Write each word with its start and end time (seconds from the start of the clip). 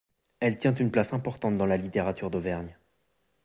Elle 0.39 0.57
tient 0.57 0.73
une 0.73 0.89
place 0.89 1.13
importante 1.13 1.57
dans 1.57 1.67
la 1.67 1.77
littérature 1.77 2.31
d'Auvergne. 2.31 2.75